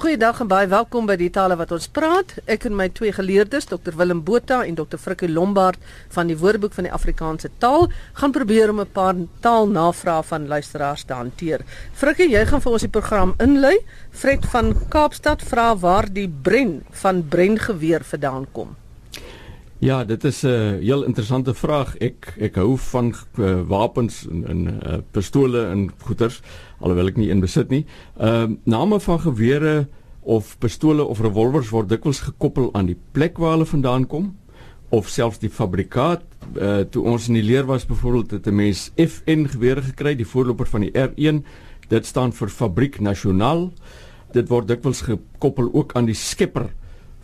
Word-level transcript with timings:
Goeiedag 0.00 0.38
en 0.40 0.48
baie 0.48 0.64
welkom 0.64 1.04
by 1.04 1.12
die 1.20 1.28
tale 1.28 1.58
wat 1.60 1.74
ons 1.76 1.84
praat. 1.92 2.30
Ek 2.48 2.62
en 2.64 2.72
my 2.72 2.86
twee 2.96 3.12
geleerdes, 3.12 3.66
Dr 3.68 3.92
Willem 3.98 4.22
Botha 4.24 4.62
en 4.64 4.78
Dr 4.78 4.96
Frikkie 4.96 5.28
Lombard 5.28 5.76
van 6.14 6.30
die 6.32 6.38
Woordeboek 6.40 6.72
van 6.78 6.88
die 6.88 6.94
Afrikaanse 6.96 7.50
taal, 7.60 7.84
gaan 8.16 8.32
probeer 8.32 8.72
om 8.72 8.80
'n 8.80 8.88
paar 8.96 9.20
taalnavrae 9.44 10.24
van 10.32 10.48
luisteraars 10.48 11.04
te 11.04 11.12
hanteer. 11.12 11.60
Frikkie, 11.92 12.30
jy 12.32 12.46
gaan 12.46 12.62
vir 12.62 12.72
ons 12.72 12.88
die 12.88 12.96
program 12.96 13.34
inlei. 13.38 13.76
Fred 14.10 14.46
van 14.46 14.74
Kaapstad 14.88 15.42
vra 15.42 15.76
waar 15.76 16.08
die 16.08 16.28
bren 16.28 16.80
van 16.90 17.28
brengeweer 17.28 18.00
vandaan 18.00 18.46
kom. 18.52 18.79
Ja, 19.80 20.04
dit 20.04 20.24
is 20.24 20.42
'n 20.42 20.46
uh, 20.46 20.78
heel 20.78 21.04
interessante 21.04 21.54
vraag. 21.54 21.96
Ek 21.96 22.34
ek 22.38 22.54
hou 22.54 22.76
van 22.78 23.14
uh, 23.38 23.60
wapens 23.66 24.26
en 24.28 24.46
en 24.46 24.66
uh, 24.66 24.96
pistole 25.10 25.66
en 25.66 25.90
goeters 25.98 26.42
alhoewel 26.80 27.06
ek 27.06 27.16
nie 27.16 27.30
een 27.30 27.40
besit 27.40 27.68
nie. 27.68 27.86
Ehm 28.18 28.50
uh, 28.50 28.56
name 28.64 29.00
van 29.00 29.20
gewere 29.20 29.88
of 30.20 30.58
pistole 30.58 31.04
of 31.04 31.20
revolvers 31.20 31.70
word 31.70 31.88
dikwels 31.88 32.20
gekoppel 32.20 32.68
aan 32.72 32.86
die 32.86 32.98
plek 33.12 33.38
waar 33.38 33.50
hulle 33.50 33.66
vandaan 33.66 34.06
kom 34.06 34.36
of 34.88 35.08
selfs 35.08 35.38
die 35.38 35.50
fabrikaat. 35.50 36.22
Uh, 36.56 36.80
toe 36.80 37.04
ons 37.04 37.28
in 37.28 37.34
die 37.34 37.42
leer 37.42 37.64
was 37.64 37.86
byvoorbeeld 37.86 38.30
het 38.30 38.46
'n 38.46 38.54
mens 38.54 38.90
FN 38.96 39.46
gewere 39.46 39.82
gekry, 39.82 40.14
die 40.14 40.26
voorloper 40.26 40.66
van 40.66 40.80
die 40.80 40.92
R1. 40.92 41.44
Dit 41.88 42.06
staan 42.06 42.32
vir 42.32 42.48
Fabriek 42.48 43.00
Nasionaal. 43.00 43.72
Dit 44.32 44.48
word 44.48 44.68
dikwels 44.68 45.00
gekoppel 45.00 45.70
ook 45.72 45.92
aan 45.92 46.04
die 46.04 46.14
skepper 46.14 46.70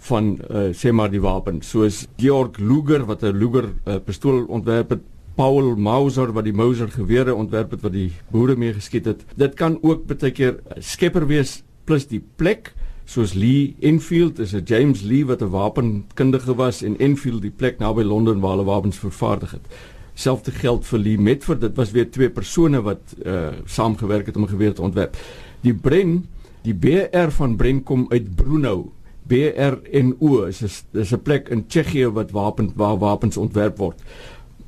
van 0.06 0.38
uh, 0.50 0.70
sê 0.72 0.92
maar 0.92 1.10
die 1.10 1.20
wapen 1.20 1.62
soos 1.62 2.06
Georg 2.20 2.58
Luger 2.58 3.04
wat 3.06 3.22
'n 3.22 3.36
Luger 3.36 3.72
uh, 3.84 3.98
pistool 4.04 4.44
ontwerp 4.48 4.90
het 4.90 5.02
Paul 5.36 5.76
Mauser 5.76 6.32
wat 6.32 6.44
die 6.44 6.56
Mauser 6.56 6.88
gewere 6.88 7.34
ontwerp 7.34 7.70
het 7.70 7.82
wat 7.84 7.92
die 7.92 8.12
boere 8.32 8.56
mee 8.56 8.72
geskiet 8.72 9.04
het. 9.04 9.24
Dit 9.36 9.54
kan 9.54 9.78
ook 9.82 10.06
baie 10.06 10.32
keer 10.32 10.60
skepper 10.78 11.26
wees 11.26 11.62
plus 11.84 12.06
die 12.06 12.22
plek 12.36 12.72
soos 13.04 13.34
Lee 13.34 13.76
Enfield 13.80 14.38
is 14.38 14.54
'n 14.54 14.64
James 14.64 15.02
Lee 15.02 15.26
wat 15.26 15.42
'n 15.42 15.50
wapenkundige 15.50 16.54
was 16.54 16.82
en 16.82 16.98
Enfield 16.98 17.42
die 17.42 17.50
plek 17.50 17.78
naby 17.78 18.02
Londen 18.02 18.40
waar 18.40 18.56
hulle 18.56 18.64
wapens 18.64 18.98
vervaardig 18.98 19.50
het. 19.50 19.66
Selfde 20.14 20.50
geld 20.50 20.86
vir 20.86 20.98
Lee 20.98 21.18
Metford 21.18 21.60
dit 21.60 21.76
was 21.76 21.90
weer 21.90 22.10
twee 22.10 22.30
persone 22.30 22.82
wat 22.82 23.14
uh, 23.24 23.48
saamgewerk 23.64 24.26
het 24.26 24.36
om 24.36 24.42
'n 24.42 24.48
geweer 24.48 24.74
te 24.74 24.82
ontwerp. 24.82 25.16
Die 25.60 25.74
Bren 25.74 26.26
die 26.62 26.74
BR 26.74 27.30
van 27.30 27.56
Bren 27.56 27.82
kom 27.82 28.06
uit 28.08 28.34
Brunau 28.34 28.90
BRNO 29.26 30.44
is 30.44 30.62
is 30.92 31.12
'n 31.12 31.22
plek 31.22 31.48
in 31.48 31.66
Tsjechië 31.66 32.10
wat 32.10 32.30
wapens 32.30 32.72
waar 32.74 32.98
wapens 32.98 33.36
ontwerp 33.36 33.78
word. 33.78 34.00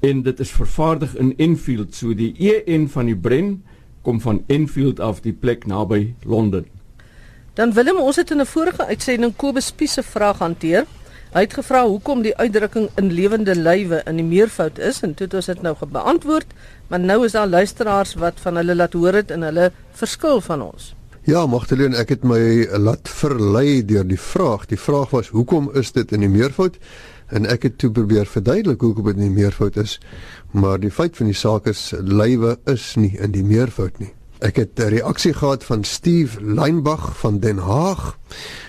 En 0.00 0.22
dit 0.22 0.40
is 0.40 0.50
vervaardig 0.50 1.16
in 1.16 1.34
Enfield, 1.36 1.94
so 1.94 2.14
die 2.14 2.34
EN 2.38 2.88
van 2.88 3.04
die 3.04 3.16
Bren 3.16 3.62
kom 4.02 4.20
van 4.20 4.44
Enfield 4.46 5.00
af 5.00 5.20
die 5.20 5.32
plek 5.32 5.66
naby 5.66 6.14
Londen. 6.24 6.66
Dan 7.54 7.72
Willem, 7.72 7.96
ons 7.96 8.16
het 8.16 8.30
in 8.30 8.40
'n 8.40 8.46
vorige 8.46 8.86
uitsending 8.86 9.36
Kobus 9.36 9.66
Spies 9.66 9.92
se 9.92 10.02
vraag 10.02 10.38
hanteer. 10.38 10.86
Hy 11.32 11.40
het 11.40 11.54
gevra 11.54 11.86
hoekom 11.86 12.22
die 12.22 12.36
uitdrukking 12.36 12.88
in 12.96 13.12
lewende 13.12 13.56
lywe 13.56 14.02
in 14.06 14.16
die 14.16 14.24
meervoud 14.24 14.78
is 14.78 15.02
en 15.02 15.14
toe 15.14 15.26
het 15.26 15.34
ons 15.34 15.46
dit 15.46 15.62
nou 15.62 15.74
beantwoord, 15.90 16.46
maar 16.88 17.00
nou 17.00 17.24
is 17.24 17.32
daar 17.32 17.46
luisteraars 17.46 18.14
wat 18.14 18.40
van 18.40 18.56
hulle 18.56 18.74
laat 18.74 18.92
hoor 18.92 19.12
het 19.12 19.30
en 19.30 19.42
hulle 19.42 19.72
verskil 19.92 20.40
van 20.40 20.62
ons. 20.62 20.94
Ja, 21.28 21.42
Magdalene, 21.44 21.92
ek 22.00 22.08
het 22.14 22.22
my 22.24 22.40
laat 22.80 23.04
verlei 23.12 23.82
deur 23.84 24.06
die 24.08 24.16
vraag. 24.16 24.62
Die 24.70 24.78
vraag 24.80 25.10
was: 25.12 25.28
"Hoekom 25.28 25.66
is 25.76 25.90
dit 25.92 26.12
in 26.16 26.22
die 26.24 26.28
meervoud?" 26.32 26.78
En 27.28 27.44
ek 27.44 27.62
het 27.62 27.78
toe 27.78 27.90
probeer 27.92 28.24
verduidelik 28.24 28.80
hoekom 28.80 29.04
dit 29.04 29.16
in 29.16 29.26
die 29.26 29.42
meervoud 29.42 29.76
is. 29.76 29.98
Maar 30.52 30.80
die 30.80 30.90
feit 30.90 31.16
van 31.16 31.26
die 31.28 31.36
saak 31.36 31.66
is 31.66 31.92
lywe 32.00 32.56
is 32.64 32.94
nie 32.96 33.12
in 33.20 33.36
die 33.36 33.44
meervoud 33.44 33.98
nie. 33.98 34.14
Ek 34.40 34.56
het 34.56 34.80
'n 34.80 34.88
reaksie 34.88 35.34
gehad 35.34 35.64
van 35.64 35.84
Steve 35.84 36.40
Leinbach 36.40 37.18
van 37.18 37.38
Den 37.40 37.58
Haag, 37.58 38.16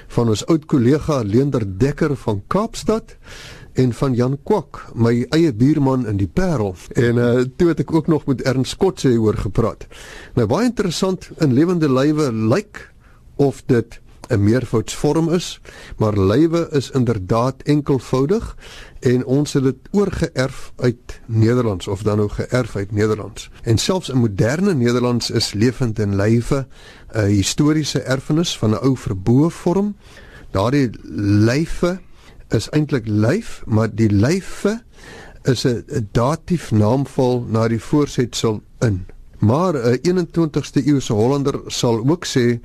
van 0.08 0.28
ons 0.28 0.46
oud 0.46 0.66
kollega 0.66 1.22
Leender 1.24 1.64
Dekker 1.80 2.16
van 2.16 2.44
Kaapstad 2.48 3.16
en 3.74 3.94
van 3.94 4.14
Jan 4.14 4.38
Kwak, 4.44 4.86
my 4.94 5.26
eie 5.30 5.54
buurman 5.54 6.08
in 6.08 6.18
die 6.18 6.28
Parel. 6.28 6.76
En 6.94 7.16
uh 7.16 7.46
toe 7.58 7.68
het 7.68 7.80
ek 7.80 7.94
ook 7.94 8.08
nog 8.08 8.26
met 8.26 8.42
Ernst 8.42 8.78
Kotse 8.78 9.12
oor 9.20 9.38
gepraat. 9.38 9.88
Nou 10.36 10.48
baie 10.48 10.66
interessant 10.66 11.30
in 11.38 11.54
lewende 11.54 11.92
lywe 11.92 12.32
lyk 12.34 12.94
of 13.36 13.64
dit 13.66 14.00
'n 14.30 14.44
meervoudsvorm 14.44 15.30
is, 15.34 15.62
maar 15.98 16.18
lywe 16.18 16.68
is 16.72 16.92
inderdaad 16.92 17.62
enkelvoudig 17.62 18.58
en 19.00 19.26
ons 19.26 19.54
het 19.54 19.64
dit 19.64 19.76
oorgeerf 19.92 20.72
uit 20.76 21.20
Nederlands 21.26 21.88
of 21.88 22.02
dan 22.02 22.18
nou 22.18 22.30
geerf 22.30 22.76
uit 22.76 22.92
Nederlands. 22.92 23.50
En 23.64 23.78
selfs 23.78 24.10
in 24.10 24.18
moderne 24.18 24.74
Nederlands 24.74 25.30
is 25.30 25.54
lewend 25.54 26.00
en 26.00 26.16
lywe 26.16 26.68
'n 27.14 27.26
historiese 27.26 28.00
erfenis 28.00 28.58
van 28.58 28.70
'n 28.70 28.84
ou 28.84 28.98
verboë 28.98 29.50
vorm. 29.50 29.96
Daardie 30.52 30.90
lywe 31.46 32.00
is 32.50 32.70
eintlik 32.70 33.08
lyf, 33.08 33.62
maar 33.66 33.90
die 33.94 34.10
lyfe 34.10 34.80
is 35.44 35.66
'n 35.66 36.10
datief 36.12 36.72
naamval 36.72 37.46
na 37.48 37.68
die 37.68 37.82
voorsetsel 37.82 38.62
in. 38.80 39.06
Maar 39.40 39.74
'n 39.74 40.00
21ste 40.02 40.86
eeuse 40.86 41.14
Hollander 41.14 41.62
sal 41.68 42.04
ook 42.10 42.26
sê 42.26 42.60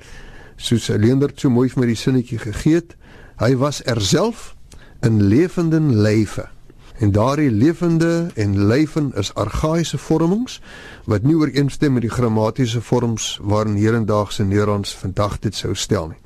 soos 0.56 0.88
Leender 0.88 1.30
so 1.34 1.50
mooi 1.50 1.70
my 1.76 1.86
die 1.86 1.94
sinnetjie 1.94 2.38
gegee 2.38 2.74
het, 2.74 2.96
hy 3.36 3.56
was 3.56 3.82
erself 3.82 4.54
in 5.00 5.22
lewende 5.22 5.80
lyfe. 5.80 6.48
En 6.98 7.12
daardie 7.12 7.50
lewende 7.50 8.30
en 8.34 8.66
lyfen 8.66 9.12
is 9.14 9.34
argaïese 9.34 9.98
vormings 9.98 10.60
wat 11.04 11.22
nie 11.22 11.34
ooreenstem 11.34 11.92
met 11.92 12.02
die 12.02 12.10
grammatiese 12.10 12.80
vorms 12.80 13.38
waarin 13.42 13.74
hedendaagse 13.74 14.44
Nederlands 14.44 14.94
vandag 14.96 15.38
dit 15.38 15.54
sou 15.54 15.74
stel 15.74 16.08
nie. 16.08 16.18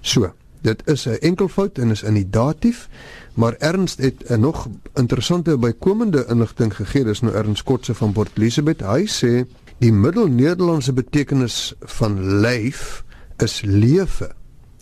So, 0.00 0.32
dit 0.64 0.82
is 0.88 1.06
'n 1.06 1.20
enkelvoud 1.20 1.78
en 1.78 1.90
is 1.90 2.02
in 2.02 2.14
die 2.14 2.30
datief 2.30 2.88
maar 3.34 3.54
Ernst 3.58 3.98
het 3.98 4.24
'n 4.28 4.40
nog 4.40 4.68
interessante 4.94 5.58
bykomende 5.58 6.24
inligting 6.28 6.76
gegee. 6.76 7.04
Dis 7.04 7.20
nou 7.20 7.34
Ernst 7.34 7.62
Kotse 7.62 7.94
van 7.94 8.12
Port 8.12 8.30
Elizabeth. 8.34 8.80
Hy 8.80 9.06
sê 9.06 9.48
die 9.78 9.92
middelnederlandse 9.92 10.92
betekenis 10.92 11.74
van 11.80 12.40
lyf 12.40 13.04
is 13.36 13.60
lewe. 13.60 14.34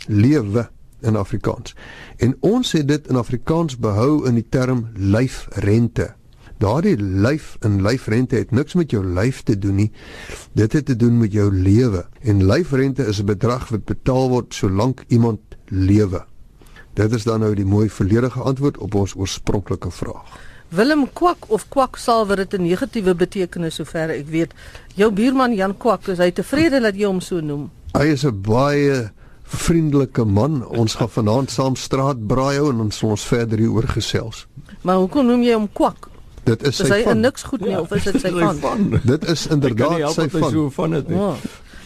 Lewe 0.07 0.71
in 1.01 1.17
Afrikaans. 1.17 1.75
En 2.17 2.37
ons 2.41 2.73
het 2.73 2.89
dit 2.89 3.09
in 3.09 3.17
Afrikaans 3.17 3.79
behou 3.79 4.27
in 4.27 4.35
die 4.35 4.47
term 4.49 4.89
lyfrente 4.95 6.15
Daardie 6.63 6.95
lyf 6.97 7.57
en 7.67 7.81
lyfrente 7.83 8.37
het 8.39 8.53
niks 8.55 8.77
met 8.79 8.93
jou 8.95 9.03
lyf 9.03 9.41
te 9.43 9.57
doen 9.59 9.81
nie. 9.81 9.89
Dit 10.55 10.73
het 10.73 10.87
te 10.87 10.97
doen 10.97 11.19
met 11.19 11.33
jou 11.35 11.49
lewe. 11.51 12.05
En 12.23 12.47
lyfrente 12.47 13.07
is 13.07 13.19
'n 13.19 13.27
bedrag 13.27 13.69
wat 13.69 13.85
betaal 13.85 14.29
word 14.29 14.55
solank 14.55 15.05
iemand 15.09 15.41
lewe. 15.67 16.25
Dit 16.95 17.13
is 17.13 17.25
dan 17.25 17.41
nou 17.41 17.55
die 17.55 17.65
mooi 17.65 17.89
volledige 17.91 18.41
antwoord 18.41 18.79
op 18.79 18.95
ons 18.95 19.15
oorspronklike 19.15 19.91
vraag. 19.91 20.39
Willem 20.69 21.13
Kwak 21.13 21.45
of 21.49 21.69
Kwaksalwer 21.69 22.39
het 22.39 22.55
'n 22.55 22.63
negatiewe 22.63 23.15
betekenis 23.15 23.75
sover 23.75 24.11
ek 24.11 24.29
weet. 24.29 24.55
Jou 24.95 25.13
buurman 25.13 25.55
Jan 25.55 25.77
Kwak, 25.77 26.07
is 26.07 26.19
hy 26.19 26.31
tevrede 26.31 26.81
dat 26.81 26.95
jy 26.95 27.07
hom 27.07 27.21
so 27.21 27.41
noem? 27.41 27.71
Hy 27.93 28.07
is 28.07 28.25
'n 28.25 28.41
baie 28.41 29.11
vriendelike 29.43 30.25
man. 30.25 30.67
Ons 30.67 30.95
gaan 30.95 31.11
vanaand 31.11 31.51
saam 31.51 31.77
straat 31.77 32.27
braai 32.27 32.57
hou 32.57 32.71
en 32.71 32.81
ons 32.81 32.97
sal 32.97 33.09
ons 33.09 33.27
verder 33.27 33.59
hieroor 33.59 33.89
gesels. 33.89 34.47
Maar 34.83 34.97
hoekom 34.97 35.27
noem 35.27 35.43
jy 35.43 35.53
hom 35.53 35.69
Kwak? 35.73 36.12
Dit 36.45 36.63
is 36.67 36.77
sy 36.77 36.87
van. 36.87 36.99
Is 36.99 37.05
hy 37.07 37.19
niks 37.19 37.43
goed 37.43 37.61
nie 37.61 37.71
ja, 37.71 37.81
of 37.81 37.93
is 37.93 38.07
dit 38.09 38.21
sy 38.21 38.31
van? 38.45 38.57
van? 38.63 39.01
Dit 39.05 39.27
is 39.31 39.47
inderdaad 39.47 40.09
sy 40.15 40.29
van. 40.33 40.51
So 40.51 40.71
van 40.71 40.97
dit. 40.99 41.13
Oh. 41.15 41.37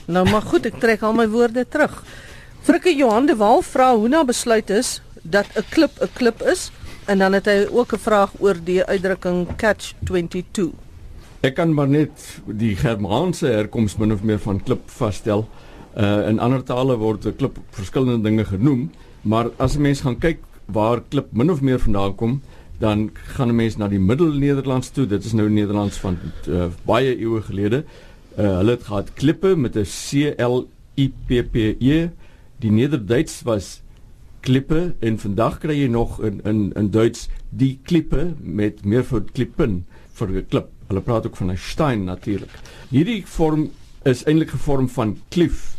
Nou 0.07 0.25
maar 0.31 0.43
goed, 0.43 0.67
ek 0.67 0.81
trek 0.81 1.03
al 1.03 1.13
my 1.13 1.27
woorde 1.29 1.67
terug. 1.69 2.03
Frikke 2.67 2.95
Johan 2.95 3.27
de 3.27 3.37
Wal 3.37 3.63
vra 3.63 3.93
hoe 3.95 4.09
na 4.09 4.25
besluit 4.25 4.71
is 4.71 5.01
dat 5.23 5.47
'n 5.55 5.65
klip 5.71 6.01
'n 6.01 6.11
klip 6.15 6.43
is 6.43 6.71
en 7.07 7.19
dan 7.19 7.33
het 7.33 7.47
hy 7.47 7.67
ook 7.71 7.93
'n 7.93 7.99
vraag 7.99 8.33
oor 8.39 8.57
die 8.65 8.85
uitdrukking 8.85 9.57
catch 9.57 9.95
22. 10.05 10.73
Ek 11.41 11.55
kan 11.55 11.75
maar 11.75 11.89
net 11.89 12.41
die 12.47 12.77
Germaanse 12.77 13.47
herkoms 13.47 13.97
min 13.97 14.13
of 14.13 14.23
meer 14.23 14.39
van 14.39 14.63
klip 14.63 14.91
vasstel. 14.91 15.49
Uh 15.97 16.29
in 16.29 16.39
ander 16.39 16.63
tale 16.63 16.97
word 16.97 17.27
'n 17.27 17.37
klip 17.37 17.59
verskillende 17.71 18.23
dinge 18.23 18.45
genoem, 18.45 18.91
maar 19.23 19.51
as 19.57 19.77
'n 19.77 19.81
mens 19.81 20.01
gaan 20.01 20.19
kyk 20.19 20.39
waar 20.65 21.03
klip 21.09 21.33
min 21.33 21.51
of 21.51 21.61
meer 21.61 21.79
vandaan 21.79 22.15
kom, 22.15 22.43
dan 22.79 23.11
gaan 23.15 23.49
'n 23.49 23.57
mens 23.57 23.77
na 23.77 23.89
die 23.89 23.99
Middelnederlands 23.99 24.91
toe. 24.91 25.07
Dit 25.07 25.25
is 25.25 25.33
nou 25.33 25.49
Nederlands 25.51 25.97
van 25.97 26.19
uh, 26.49 26.67
baie 26.85 27.19
eeue 27.19 27.43
gelede. 27.43 27.85
Uh 28.39 28.57
hulle 28.59 28.71
het 28.71 28.85
gehad 28.85 29.13
klippe 29.15 29.57
met 29.57 29.77
'n 29.77 29.85
C 29.85 30.35
L 30.39 30.69
I 30.99 31.13
P 31.27 31.43
P 31.53 31.57
E 31.81 32.11
die 32.59 32.71
Nederduits 32.71 33.43
was 33.43 33.83
klippe 34.41 34.95
en 35.01 35.19
vandag 35.19 35.59
kry 35.59 35.75
jy 35.75 35.89
nog 35.89 36.21
in 36.23 36.41
in 36.45 36.73
in 36.77 36.91
Duits 36.91 37.29
die 37.51 37.79
klippe 37.83 38.35
met 38.41 38.85
meervoud 38.85 39.33
klippen 39.33 39.87
vir 40.13 40.29
'n 40.29 40.47
klip. 40.49 40.69
Hulle 40.89 41.01
praat 41.01 41.27
ook 41.27 41.37
van 41.37 41.51
'n 41.51 41.57
stein 41.57 42.05
natuurlik. 42.05 42.51
Hierdie 42.91 43.27
vorm 43.27 43.71
is 44.05 44.25
eintlik 44.25 44.51
gevorm 44.51 44.89
van 44.89 45.19
klif. 45.29 45.77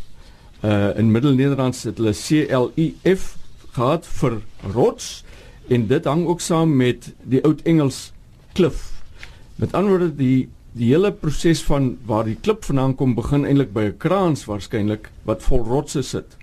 Uh 0.63 0.97
in 0.97 1.11
Middelnederlands 1.11 1.83
het 1.83 1.97
hulle 1.97 2.13
C 2.13 2.49
L 2.51 2.71
I 2.77 2.95
F 3.03 3.37
gehad 3.71 4.05
vir 4.05 4.41
rots 4.73 5.23
en 5.67 5.87
dit 5.87 6.05
hang 6.05 6.25
ook 6.27 6.41
saam 6.41 6.75
met 6.75 7.11
die 7.23 7.43
oud 7.43 7.61
Engels 7.67 8.11
cliff. 8.53 8.91
Met 9.55 9.73
ander 9.73 9.97
woorde 9.97 10.15
die 10.15 10.49
die 10.77 10.91
hele 10.91 11.09
proses 11.11 11.63
van 11.65 11.95
waar 12.05 12.27
die 12.27 12.37
klip 12.37 12.65
vandaan 12.67 12.93
kom 12.95 13.15
begin 13.17 13.45
eintlik 13.45 13.71
by 13.73 13.87
'n 13.89 13.97
kraans 13.97 14.45
waarskynlik 14.45 15.09
wat 15.25 15.41
vol 15.41 15.63
rotse 15.65 16.03
sit 16.03 16.37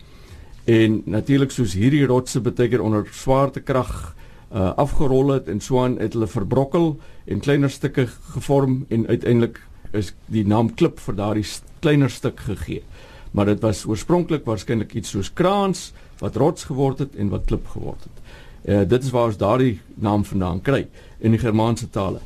en 0.65 1.03
natuurlik 1.07 1.51
soos 1.51 1.75
hierdie 1.75 2.07
rotse 2.07 2.41
baie 2.41 2.69
keer 2.69 2.83
onder 2.83 3.07
swaartekrag 3.13 4.15
uh 4.55 4.73
afgerol 4.77 5.33
het 5.35 5.49
en 5.49 5.61
so 5.61 5.83
aan 5.83 5.99
het 5.99 6.13
hulle 6.13 6.27
verbrokkel 6.27 6.99
en 7.27 7.41
kleiner 7.41 7.71
stukke 7.71 8.07
gevorm 8.35 8.87
en 8.89 9.07
uiteindelik 9.07 9.61
is 9.93 10.15
die 10.27 10.47
naam 10.47 10.75
klip 10.75 10.99
vir 11.01 11.15
daardie 11.15 11.47
kleiner 11.81 12.11
stuk 12.11 12.41
gegee. 12.41 12.83
Maar 13.31 13.47
dit 13.47 13.61
was 13.61 13.85
oorspronklik 13.87 14.45
waarskynlik 14.45 14.95
iets 14.95 15.11
soos 15.11 15.33
kraans 15.33 15.93
wat 16.19 16.37
rots 16.37 16.65
geword 16.65 16.99
het 16.99 17.17
en 17.17 17.29
wat 17.29 17.47
klip 17.47 17.67
geword 17.67 18.03
het. 18.03 18.23
Uh 18.65 18.85
dit 18.89 19.03
is 19.03 19.11
waar 19.11 19.27
ons 19.27 19.37
daardie 19.37 19.81
naam 19.95 20.25
vandaan 20.25 20.61
kry 20.61 20.87
in 21.21 21.31
die 21.37 21.41
Germaanse 21.41 21.91
tale. 21.91 22.21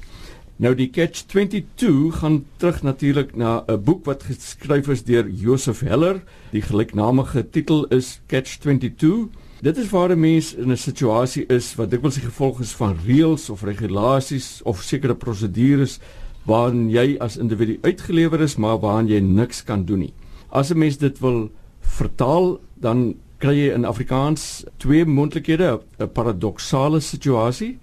Nou 0.58 0.75
die 0.75 0.88
Catch 0.90 1.26
22 1.31 2.19
gaan 2.19 2.44
terug 2.58 2.82
natuurlik 2.82 3.37
na 3.37 3.64
'n 3.67 3.82
boek 3.82 4.05
wat 4.05 4.23
geskryf 4.23 4.88
is 4.88 5.05
deur 5.05 5.29
Joseph 5.31 5.81
Heller. 5.81 6.23
Die 6.50 6.62
gelyknamige 6.62 7.50
titel 7.50 7.85
is 7.87 8.20
Catch 8.26 8.58
22. 8.58 9.29
Dit 9.62 9.76
is 9.76 9.90
waar 9.90 10.11
'n 10.11 10.20
mens 10.20 10.55
in 10.55 10.70
'n 10.70 10.76
situasie 10.76 11.46
is 11.46 11.75
wat 11.75 11.90
dikwels 11.90 12.14
die 12.14 12.25
gevolg 12.25 12.61
is 12.61 12.73
van 12.73 12.96
reëls 13.06 13.50
of 13.50 13.62
regulasies 13.62 14.61
of 14.62 14.82
sekere 14.82 15.14
prosedures 15.14 15.99
waarin 16.44 16.91
jy 16.91 17.17
as 17.20 17.37
individu 17.37 17.79
uitgelewer 17.82 18.41
is 18.41 18.56
maar 18.56 18.79
waarin 18.79 19.08
jy 19.08 19.20
niks 19.20 19.64
kan 19.64 19.84
doen 19.84 19.99
nie. 19.99 20.12
As 20.50 20.70
'n 20.70 20.79
mens 20.79 20.96
dit 20.99 21.19
wil 21.19 21.50
vertaal, 21.81 22.61
dan 22.75 23.14
kry 23.38 23.55
jy 23.55 23.75
in 23.75 23.87
Afrikaans 23.87 24.64
twee 24.82 25.05
moontlikhede, 25.06 25.81
'n 25.99 26.08
paradoksale 26.12 27.00
situasie 27.00 27.79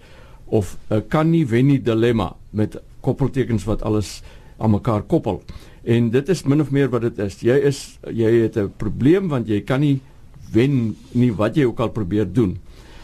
of 0.46 0.78
'n 0.90 1.08
kan 1.08 1.30
nie 1.32 1.46
wen 1.46 1.68
nie 1.68 1.82
dilemma 1.82 2.36
met 2.52 2.78
koppeltekens 3.02 3.64
wat 3.64 3.82
alles 3.82 4.22
aan 4.58 4.72
mekaar 4.72 5.02
koppel. 5.02 5.42
En 5.84 6.10
dit 6.10 6.30
is 6.30 6.44
min 6.44 6.62
of 6.62 6.72
meer 6.72 6.90
wat 6.90 7.02
dit 7.02 7.18
is. 7.20 7.40
Jy 7.42 7.58
is 7.70 8.00
jy 8.12 8.42
het 8.44 8.58
'n 8.58 8.74
probleem 8.78 9.28
want 9.28 9.48
jy 9.48 9.62
kan 9.62 9.80
nie 9.80 10.02
wen 10.52 10.96
nie 11.12 11.32
wat 11.32 11.56
jy 11.56 11.66
ook 11.66 11.80
al 11.80 11.90
probeer 11.90 12.34
doen. 12.34 12.58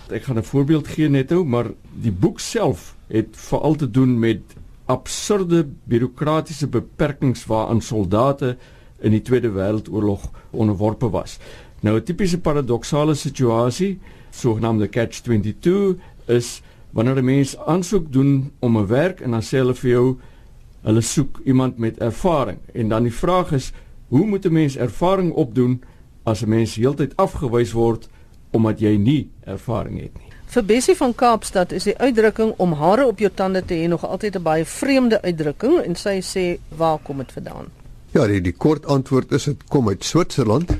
Ek 0.09 0.23
gaan 0.23 0.37
'n 0.37 0.43
voorbeeld 0.43 0.87
gee 0.87 1.09
net 1.09 1.29
nou, 1.29 1.45
maar 1.45 1.71
die 2.01 2.11
boek 2.11 2.39
self 2.39 2.95
het 3.07 3.27
veral 3.31 3.75
te 3.75 3.91
doen 3.91 4.19
met 4.19 4.41
absurde 4.85 5.67
bureaukratiese 5.83 6.67
beperkings 6.67 7.45
waaraan 7.45 7.81
soldate 7.81 8.57
in 8.99 9.11
die 9.11 9.21
Tweede 9.21 9.49
Wêreldoorlog 9.49 10.29
onderworpe 10.51 11.09
was. 11.09 11.39
Nou 11.81 11.97
'n 11.97 12.03
tipiese 12.03 12.39
paradoksale 12.39 13.13
situasie, 13.13 13.99
sogenaamde 14.29 14.89
catch 14.89 15.21
22, 15.21 15.95
is 16.25 16.61
wanneer 16.91 17.17
'n 17.17 17.25
mens 17.25 17.57
aansoek 17.57 18.11
doen 18.11 18.51
om 18.59 18.77
'n 18.77 18.87
werk 18.87 19.19
en 19.19 19.31
dan 19.31 19.41
sê 19.41 19.57
hulle 19.57 19.73
vir 19.73 19.89
jou 19.89 20.17
hulle 20.81 21.01
soek 21.01 21.41
iemand 21.45 21.77
met 21.77 21.97
ervaring 21.97 22.57
en 22.73 22.87
dan 22.87 23.03
die 23.03 23.13
vraag 23.13 23.51
is 23.51 23.71
hoe 24.07 24.25
moet 24.25 24.45
'n 24.45 24.53
mens 24.53 24.77
ervaring 24.77 25.31
opdoen 25.31 25.81
as 26.23 26.41
'n 26.41 26.49
mens 26.49 26.75
heeltyd 26.75 27.15
afgewys 27.15 27.71
word 27.71 28.09
omdat 28.51 28.79
jy 28.79 28.95
nie 28.97 29.29
ervaring 29.45 30.01
het 30.01 30.13
nie. 30.13 30.29
Vir 30.45 30.63
Bessie 30.63 30.95
van 30.95 31.15
Kaapstad 31.15 31.71
is 31.71 31.83
die 31.83 31.97
uitdrukking 31.97 32.53
om 32.57 32.73
hare 32.73 33.05
op 33.07 33.19
jou 33.19 33.31
tande 33.33 33.65
te 33.65 33.73
hê 33.73 33.87
nog 33.87 34.05
altyd 34.05 34.35
'n 34.35 34.43
baie 34.43 34.65
vreemde 34.65 35.21
uitdrukking 35.21 35.79
en 35.79 35.95
sy 35.95 36.21
sê 36.21 36.59
waar 36.77 36.99
kom 37.03 37.17
dit 37.17 37.31
vandaan? 37.31 37.65
Ja, 38.11 38.27
die, 38.27 38.41
die 38.41 38.53
kort 38.57 38.85
antwoord 38.85 39.31
is 39.31 39.43
dit 39.43 39.63
kom 39.67 39.87
uit 39.87 40.03
Switserland. 40.03 40.71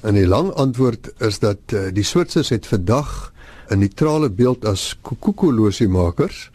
En 0.00 0.14
die 0.14 0.26
lang 0.26 0.52
antwoord 0.54 1.10
is 1.18 1.38
dat 1.42 1.74
uh, 1.74 1.88
die 1.92 2.04
Switsers 2.06 2.48
het 2.54 2.66
vandag 2.66 3.32
'n 3.68 3.78
neutrale 3.78 4.30
beeld 4.30 4.64
as 4.64 4.98
kokokolosiemakers, 5.02 6.50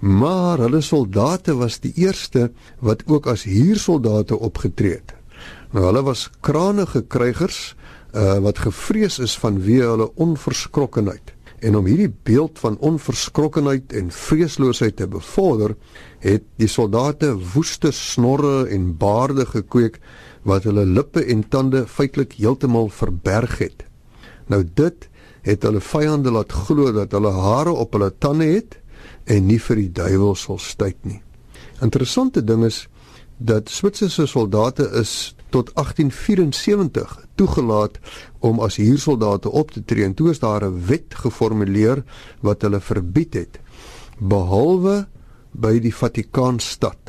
maar 0.00 0.58
hulle 0.58 0.80
soldate 0.80 1.54
was 1.54 1.80
die 1.80 1.92
eerste 1.94 2.50
wat 2.78 3.02
ook 3.06 3.26
as 3.26 3.42
huursoldate 3.42 4.38
opgetree 4.38 4.92
het. 4.92 5.14
Nou 5.70 5.84
hulle 5.86 6.02
was 6.02 6.30
kranige 6.40 7.02
krygers 7.02 7.76
uh, 8.12 8.38
wat 8.38 8.58
gevrees 8.58 9.18
is 9.18 9.38
vanweë 9.38 9.86
hulle 9.86 10.10
onverskrokkenheid. 10.14 11.32
En 11.60 11.76
om 11.76 11.86
hierdie 11.86 12.12
beeld 12.22 12.58
van 12.58 12.78
onverskrokkenheid 12.78 13.92
en 13.92 14.10
vreesloosheid 14.10 14.96
te 14.96 15.08
bevorder, 15.08 15.76
het 16.18 16.42
die 16.56 16.68
soldate 16.68 17.34
woeste 17.54 17.92
snorre 17.92 18.66
en 18.68 18.96
baarde 18.96 19.46
gekweek 19.46 20.00
wat 20.42 20.64
hulle 20.68 20.86
lippe 20.86 21.24
en 21.24 21.44
tande 21.48 21.86
feitelik 21.86 22.36
heeltemal 22.38 22.88
verberg 22.88 23.58
het. 23.58 23.84
Nou 24.46 24.64
dit 24.74 25.08
het 25.42 25.64
hulle 25.64 25.80
vyande 25.80 26.30
laat 26.30 26.52
glo 26.52 26.92
dat 26.92 27.12
hulle 27.16 27.32
hare 27.32 27.72
op 27.72 27.92
hulle 27.96 28.12
tande 28.18 28.48
het 28.50 28.78
en 29.24 29.46
nie 29.46 29.60
vir 29.60 29.76
die 29.76 29.92
duiwel 29.92 30.34
sal 30.34 30.58
stuit 30.58 30.98
nie. 31.02 31.20
Interessante 31.80 32.44
ding 32.44 32.64
is 32.64 32.86
dat 33.38 33.70
Switserse 33.72 34.26
soldate 34.28 34.90
is 35.00 35.34
tot 35.50 35.70
1874 35.74 37.16
toegelaat 37.34 37.98
om 38.38 38.60
as 38.60 38.76
huursoldate 38.76 39.50
op 39.50 39.70
te 39.70 39.82
tree 39.84 40.04
en 40.04 40.14
toe 40.14 40.30
is 40.30 40.38
daar 40.38 40.64
'n 40.64 40.86
wet 40.86 41.14
geformuleer 41.14 42.04
wat 42.40 42.62
hulle 42.62 42.80
verbied 42.80 43.34
het 43.34 43.60
behalwe 44.18 45.06
by 45.50 45.78
die 45.80 45.94
Vatikaanstad. 45.94 46.99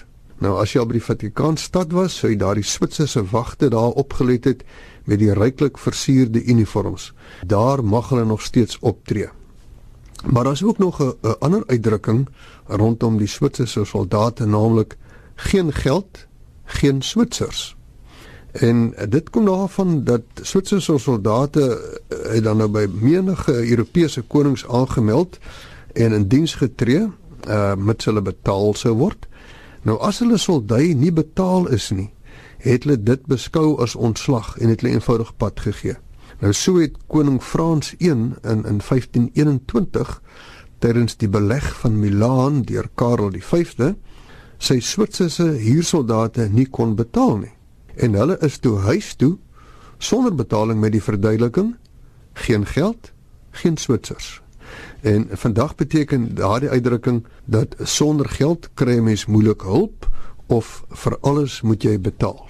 Nou 0.42 0.56
as 0.58 0.72
jy 0.74 0.82
al 0.82 0.88
by 0.90 0.98
die 0.98 1.06
Vatikaanstad 1.06 1.92
was, 1.94 2.16
sou 2.18 2.32
jy 2.32 2.40
daardie 2.42 2.66
Switserse 2.66 3.22
wagte 3.30 3.70
daar 3.70 3.94
opgelet 4.02 4.48
het 4.50 4.64
met 5.06 5.22
die 5.22 5.34
ryklik 5.38 5.78
versierde 5.78 6.42
uniforms. 6.44 7.12
Daar 7.46 7.84
mag 7.86 8.10
hulle 8.10 8.26
nog 8.26 8.42
steeds 8.42 8.80
optree. 8.82 9.30
Maar 10.26 10.44
daar's 10.44 10.64
ook 10.64 10.78
nog 10.78 11.02
'n 11.02 11.36
ander 11.40 11.64
uitdrukking 11.68 12.28
rondom 12.68 13.18
die 13.18 13.28
Switserse 13.28 13.86
soldate, 13.86 14.46
naamlik 14.46 14.98
geen 15.36 15.74
geld, 15.74 16.26
geen 16.66 17.02
Switsers. 17.02 17.76
En 18.52 18.94
dit 19.10 19.30
kom 19.30 19.46
daarvan 19.46 20.04
dat 20.04 20.22
Switserse 20.42 20.98
soldate 20.98 21.96
eh, 22.10 22.34
het 22.34 22.44
dan 22.44 22.58
nou 22.58 22.70
by 22.70 22.88
menige 22.92 23.70
Europese 23.70 24.22
konings 24.22 24.68
aangemeld 24.68 25.38
en 25.94 26.12
in 26.12 26.28
diens 26.28 26.56
getree, 26.56 27.08
uh 27.48 27.76
met 27.76 28.04
hulle 28.06 28.22
betaal 28.22 28.74
sou 28.74 28.94
word. 28.96 29.28
Nou 29.88 29.98
as 30.00 30.20
hulle 30.22 30.38
soldai 30.38 30.94
nie 30.94 31.12
betaal 31.12 31.68
is 31.74 31.90
nie, 31.92 32.12
het 32.62 32.86
hulle 32.86 33.00
dit 33.02 33.26
beskou 33.30 33.80
as 33.82 33.96
ontslag 33.96 34.54
en 34.60 34.70
het 34.70 34.82
hulle 34.82 34.94
eenvoudig 34.94 35.34
pad 35.42 35.60
gegee. 35.60 35.98
Nou 36.42 36.54
so 36.54 36.80
het 36.82 36.98
koning 37.08 37.42
Frans 37.42 37.94
I 38.00 38.12
in 38.14 38.24
in 38.44 38.82
1521 38.82 40.22
tydens 40.82 41.18
die 41.18 41.30
beleg 41.30 41.68
van 41.80 42.00
Milaan 42.00 42.62
deur 42.66 42.90
Karel 42.96 43.38
V 43.40 43.66
sy 44.62 44.80
Switserse 44.80 45.46
huursoldate 45.58 46.48
nie 46.50 46.68
kon 46.70 46.96
betaal 46.96 47.38
nie 47.42 47.54
en 47.96 48.14
hulle 48.18 48.38
is 48.46 48.60
toe 48.62 48.78
huis 48.86 49.16
toe 49.16 49.38
sonder 49.98 50.36
betaling 50.36 50.80
met 50.80 50.94
die 50.96 51.04
verduideliking 51.04 51.76
geen 52.34 52.66
geld, 52.66 53.12
geen 53.52 53.78
Switsers. 53.78 54.42
En 55.02 55.28
vandag 55.32 55.76
beteken 55.76 56.36
daardie 56.36 56.70
uitdrukking 56.70 57.26
dat 57.46 57.76
sonder 57.80 58.30
geld 58.30 58.70
kry 58.74 59.00
mens 59.00 59.26
moeilik 59.26 59.62
hulp 59.62 60.06
of 60.48 60.84
vir 60.90 61.18
alles 61.22 61.62
moet 61.62 61.84
jy 61.84 61.96
betaal. 62.00 62.46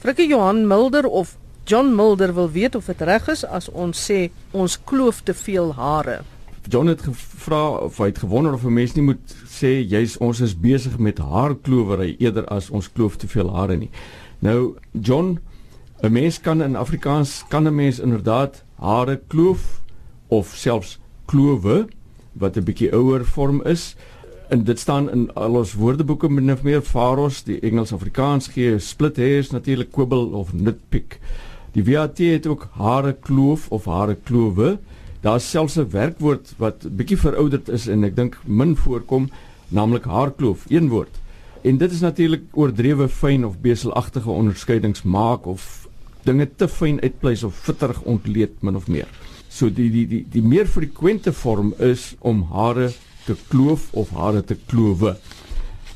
Frikkie 0.00 0.28
Johan 0.28 0.66
Mulder 0.66 1.04
of 1.06 1.36
John 1.64 1.94
Mulder 1.94 2.34
wil 2.34 2.50
weet 2.50 2.74
of 2.74 2.84
dit 2.88 3.00
reg 3.00 3.28
is 3.28 3.44
as 3.44 3.68
ons 3.68 4.00
sê 4.10 4.30
ons 4.50 4.78
kloof 4.84 5.20
te 5.28 5.34
veel 5.34 5.74
hare. 5.76 6.22
John 6.68 6.88
het 6.88 7.02
gevra 7.04 7.60
of 7.84 7.98
hy 8.00 8.08
het 8.08 8.22
gewonder 8.24 8.56
of 8.56 8.64
'n 8.64 8.72
mens 8.72 8.94
nie 8.94 9.04
moet 9.04 9.36
sê 9.44 9.84
jy's 9.84 10.16
ons 10.16 10.40
is 10.40 10.56
besig 10.56 10.98
met 10.98 11.18
haarklowery 11.18 12.16
eerder 12.18 12.46
as 12.48 12.70
ons 12.70 12.92
kloof 12.92 13.16
te 13.16 13.28
veel 13.28 13.52
hare 13.54 13.76
nie. 13.76 13.90
Nou 14.38 14.76
John, 14.92 15.38
'n 16.02 16.12
mens 16.12 16.40
kan 16.40 16.62
in 16.62 16.76
Afrikaans 16.76 17.44
kan 17.48 17.66
'n 17.66 17.74
mens 17.74 17.98
inderdaad 17.98 18.64
hare 18.74 19.20
kloof 19.28 19.80
of 20.28 20.56
selfs 20.56 20.98
klowe 21.30 21.86
wat 22.32 22.56
'n 22.56 22.64
bietjie 22.64 22.92
ouer 22.92 23.24
vorm 23.24 23.62
is. 23.64 23.94
En 24.50 24.64
dit 24.64 24.78
staan 24.78 25.10
in 25.10 25.30
al 25.34 25.54
ons 25.54 25.74
woordeboeke 25.78 26.28
min 26.28 26.52
of 26.52 26.62
meer 26.62 26.82
Faros, 26.82 27.42
die 27.42 27.60
Engels 27.60 27.92
Afrikaans 27.92 28.48
gee 28.48 28.78
split 28.78 29.16
hairs 29.16 29.50
natuurlik 29.50 29.92
kwibbel 29.92 30.26
of 30.34 30.52
nitpick. 30.52 31.20
Die 31.72 31.84
WAT 31.84 32.18
het 32.18 32.46
ook 32.46 32.68
hare 32.72 33.12
kloof 33.12 33.68
of 33.70 33.84
hare 33.84 34.16
klowe. 34.24 34.78
Daar's 35.20 35.50
selfs 35.50 35.78
'n 35.78 35.90
werkwoord 35.90 36.54
wat 36.58 36.96
bietjie 36.96 37.18
verouderd 37.18 37.68
is 37.68 37.86
en 37.86 38.04
ek 38.04 38.16
dink 38.16 38.38
min 38.46 38.76
voorkom, 38.76 39.30
naamlik 39.68 40.04
haarkloof, 40.04 40.64
een 40.68 40.88
woord. 40.88 41.20
En 41.62 41.76
dit 41.76 41.92
is 41.92 42.00
natuurlik 42.00 42.42
oordrewe 42.52 43.08
fyn 43.08 43.44
of 43.44 43.60
beselagtige 43.60 44.30
onderskeidings 44.30 45.02
maak 45.02 45.46
of 45.46 45.88
dinge 46.22 46.48
te 46.56 46.68
fyn 46.68 47.00
uitpleis 47.00 47.42
of 47.42 47.54
fitterig 47.54 48.02
ontleed 48.02 48.62
min 48.62 48.76
of 48.76 48.88
meer. 48.88 49.08
So 49.50 49.68
die 49.68 49.90
die 49.90 50.06
die 50.06 50.24
die 50.30 50.42
meer 50.42 50.66
frekwente 50.70 51.32
vorm 51.34 51.74
is 51.78 52.14
om 52.20 52.44
hare 52.54 52.90
te 53.26 53.36
kloof 53.50 53.90
of 53.92 54.10
hare 54.16 54.42
te 54.46 54.56
klowe. 54.70 55.16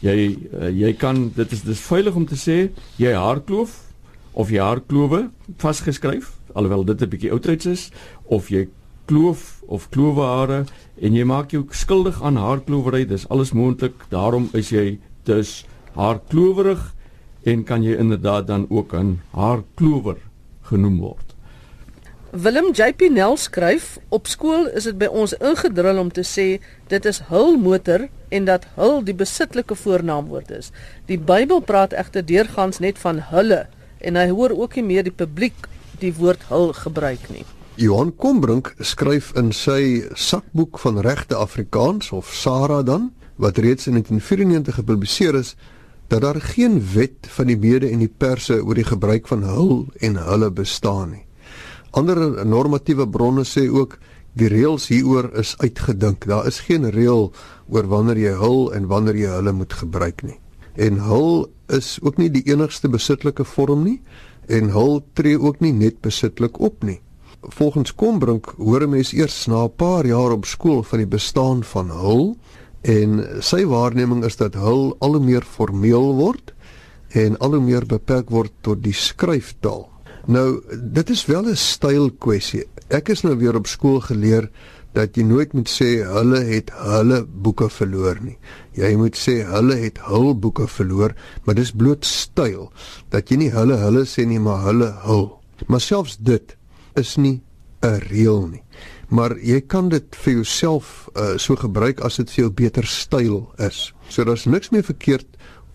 Jy 0.04 0.16
uh, 0.52 0.68
jy 0.68 0.92
kan 1.00 1.28
dit 1.36 1.52
is 1.52 1.62
dis 1.64 1.82
veilig 1.86 2.16
om 2.18 2.26
te 2.26 2.36
sê 2.36 2.58
jy 3.00 3.14
haar 3.14 3.40
kloof 3.46 3.78
of 4.34 4.50
jy 4.50 4.60
haar 4.60 4.82
klowe 4.82 5.28
vasgeskryf 5.62 6.32
alhoewel 6.54 6.84
dit 6.84 7.02
'n 7.02 7.10
bietjie 7.10 7.32
oudtyds 7.32 7.66
is 7.66 7.90
of 8.26 8.50
jy 8.50 8.68
kloof 9.06 9.62
of 9.68 9.88
klowe 9.90 10.22
hare 10.22 10.64
en 11.00 11.14
jy 11.14 11.24
maak 11.24 11.52
jou 11.52 11.64
skuldig 11.70 12.22
aan 12.22 12.36
haar 12.36 12.60
klowery 12.60 13.04
dis 13.04 13.28
alles 13.28 13.52
moontlik 13.52 13.94
daarom 14.10 14.48
is 14.52 14.70
jy 14.70 14.98
dus 15.24 15.64
haar 15.94 16.20
klowerig 16.28 16.94
en 17.44 17.64
kan 17.64 17.82
jy 17.82 17.96
inderdaad 18.00 18.46
dan 18.46 18.66
ook 18.70 18.94
aan 18.94 19.20
haar 19.30 19.62
klower 19.74 20.16
genoem 20.62 20.98
word. 20.98 21.33
Willem 22.34 22.72
JP 22.72 23.10
Nel 23.10 23.36
skryf 23.36 23.98
op 24.08 24.26
skool 24.26 24.64
is 24.74 24.88
dit 24.88 24.96
by 24.98 25.06
ons 25.06 25.36
ingedrul 25.38 26.00
om 26.02 26.08
te 26.10 26.24
sê 26.26 26.46
dit 26.90 27.04
is 27.06 27.20
hul 27.28 27.52
motor 27.62 28.08
en 28.34 28.48
dat 28.48 28.64
hul 28.74 29.04
die 29.06 29.14
besittelike 29.14 29.76
voornaamwoord 29.78 30.48
is. 30.56 30.72
Die 31.06 31.14
Bybel 31.14 31.60
praat 31.62 31.92
egter 31.94 32.24
deurgangs 32.26 32.80
net 32.82 32.98
van 32.98 33.20
hulle 33.28 33.60
en 34.02 34.18
hy 34.18 34.24
hoor 34.32 34.50
ook 34.50 34.74
nie 34.74 34.82
meer 34.88 35.06
die 35.06 35.14
publiek 35.14 35.68
die 36.00 36.10
woord 36.16 36.42
hul 36.48 36.72
gebruik 36.74 37.28
nie. 37.30 37.44
Johan 37.78 38.10
Kombrink 38.18 38.72
skryf 38.82 39.30
in 39.38 39.52
sy 39.54 40.02
sakboek 40.18 40.80
van 40.82 40.98
regte 41.06 41.38
Afrikaans 41.38 42.10
of 42.10 42.32
Sara 42.34 42.80
dan 42.82 43.12
wat 43.38 43.60
reeds 43.62 43.86
in 43.86 43.94
1994 44.00 44.80
gepubliseer 44.80 45.38
is 45.38 45.54
dat 46.10 46.26
daar 46.26 46.42
geen 46.42 46.82
wet 46.96 47.30
van 47.36 47.46
die 47.46 47.58
mede 47.62 47.92
en 47.94 48.02
die 48.02 48.10
perse 48.10 48.58
oor 48.58 48.74
die 48.74 48.88
gebruik 48.90 49.30
van 49.30 49.46
hul 49.46 49.86
en 50.02 50.18
hulle 50.18 50.50
bestaan 50.50 51.14
nie. 51.14 51.22
Ander 51.94 52.18
normatiewe 52.46 53.06
bronne 53.06 53.44
sê 53.46 53.68
ook 53.70 53.98
die 54.34 54.48
reëls 54.50 54.88
hieroor 54.90 55.28
is 55.38 55.54
uitgedink. 55.62 56.26
Daar 56.26 56.46
is 56.50 56.64
geen 56.66 56.88
reël 56.90 57.28
oor 57.70 57.86
wanneer 57.86 58.18
jy 58.18 58.32
hul 58.40 58.72
en 58.74 58.88
wanneer 58.90 59.18
jy 59.20 59.30
hulle 59.36 59.52
moet 59.54 59.76
gebruik 59.78 60.24
nie. 60.26 60.40
En 60.74 60.98
hul 61.06 61.46
is 61.70 62.00
ook 62.02 62.18
nie 62.18 62.32
die 62.34 62.42
enigste 62.50 62.90
besittelike 62.90 63.46
vorm 63.46 63.84
nie 63.86 64.00
en 64.50 64.72
hul 64.74 65.04
tree 65.14 65.38
ook 65.38 65.62
nie 65.62 65.72
net 65.72 66.02
besittelik 66.02 66.58
op 66.58 66.82
nie. 66.82 66.98
Volgens 67.54 67.94
Kombrink 67.94 68.50
hoor 68.58 68.82
'n 68.82 68.90
mens 68.90 69.12
eers 69.12 69.46
na 69.46 69.64
'n 69.64 69.76
paar 69.76 70.06
jaar 70.06 70.32
op 70.32 70.46
skool 70.46 70.82
van 70.82 70.98
die 70.98 71.06
bestaan 71.06 71.62
van 71.62 71.90
hul 71.90 72.36
en 72.82 73.40
sy 73.40 73.64
waarneming 73.64 74.24
is 74.24 74.36
dat 74.36 74.54
hul 74.54 74.96
al 74.98 75.12
hoe 75.12 75.24
meer 75.24 75.42
formeel 75.42 76.14
word 76.14 76.54
en 77.10 77.38
al 77.38 77.50
hoe 77.54 77.60
meer 77.60 77.86
beperk 77.86 78.30
word 78.30 78.52
tot 78.62 78.82
die 78.82 78.92
skryftaal. 78.92 79.93
Nou, 80.26 80.62
dit 80.92 81.10
is 81.10 81.26
wel 81.26 81.42
'n 81.42 81.56
styl 81.56 82.10
kwessie. 82.10 82.64
Ek 82.88 83.08
is 83.08 83.22
nou 83.22 83.36
weer 83.36 83.54
op 83.54 83.66
skool 83.66 84.00
geleer 84.00 84.50
dat 84.92 85.16
jy 85.16 85.22
nooit 85.22 85.52
moet 85.52 85.68
sê 85.68 86.04
hulle 86.06 86.40
het 86.44 86.70
hulle 86.70 87.24
boeke 87.26 87.68
verloor 87.68 88.18
nie. 88.22 88.38
Jy 88.72 88.94
moet 88.96 89.16
sê 89.16 89.42
hulle 89.44 89.74
het 89.74 89.98
hul 89.98 90.34
boeke 90.38 90.68
verloor, 90.68 91.14
maar 91.44 91.54
dis 91.54 91.72
bloot 91.72 92.04
styl 92.04 92.72
dat 93.10 93.28
jy 93.28 93.36
nie 93.36 93.50
hulle 93.50 93.76
hulle 93.76 94.04
sê 94.04 94.26
nie, 94.26 94.38
maar 94.38 94.62
hulle 94.64 94.92
hul. 95.04 95.40
Maar 95.66 95.80
selfs 95.80 96.16
dit 96.16 96.56
is 96.94 97.16
nie 97.16 97.42
'n 97.82 98.00
reël 98.08 98.46
nie. 98.46 98.62
Maar 99.08 99.38
jy 99.38 99.60
kan 99.60 99.88
dit 99.88 100.16
vir 100.16 100.32
jouself 100.32 101.08
uh, 101.16 101.36
so 101.36 101.56
gebruik 101.56 102.00
as 102.00 102.16
dit 102.16 102.30
vir 102.30 102.44
jou 102.44 102.50
beter 102.50 102.86
styl 102.86 103.52
is. 103.58 103.92
So 104.08 104.24
daar's 104.24 104.46
niks 104.46 104.70
meer 104.70 104.82
verkeerd 104.82 105.26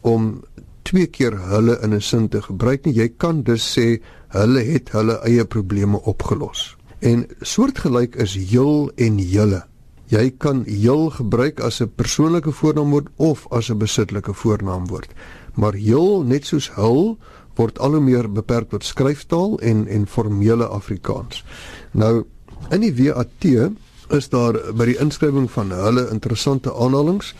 om 0.01 0.43
twee 0.83 1.07
keer 1.07 1.37
hulle 1.37 1.77
in 1.83 1.93
'n 1.93 2.01
sin 2.01 2.29
te 2.29 2.41
gebruik 2.41 2.85
nie. 2.85 2.95
Jy 2.95 3.09
kan 3.17 3.43
dus 3.43 3.77
sê 3.77 4.01
hulle 4.35 4.63
het 4.65 4.91
hulle 4.93 5.19
eie 5.27 5.45
probleme 5.45 6.01
opgelos. 6.09 6.75
En 6.99 7.25
soortgelyk 7.41 8.15
is 8.19 8.35
jul 8.35 8.91
en 8.95 9.19
julle. 9.19 9.63
Jy 10.09 10.31
kan 10.41 10.63
jul 10.65 11.09
gebruik 11.13 11.59
as 11.59 11.81
'n 11.81 11.91
persoonlike 11.95 12.51
voornaamwoord 12.51 13.07
of 13.15 13.47
as 13.51 13.69
'n 13.69 13.77
besittelike 13.77 14.33
voornaamwoord. 14.33 15.11
Maar 15.53 15.77
jul 15.77 16.23
net 16.23 16.45
soos 16.45 16.69
hul 16.75 17.17
word 17.55 17.79
al 17.79 17.91
hoe 17.91 18.01
meer 18.01 18.31
beperk 18.31 18.69
tot 18.69 18.83
skryftaal 18.83 19.59
en 19.59 19.87
en 19.87 20.07
formele 20.07 20.67
Afrikaans. 20.67 21.43
Nou 21.91 22.25
in 22.71 22.81
die 22.81 22.93
WAT 23.03 23.71
is 24.09 24.29
daar 24.29 24.73
by 24.73 24.85
die 24.85 24.99
inskrywing 24.99 25.51
van 25.51 25.71
hulle 25.71 26.09
interessante 26.11 26.73
aanhalinge. 26.73 27.33